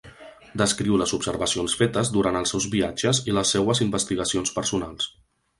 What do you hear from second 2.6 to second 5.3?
viatges i les seues investigacions personals.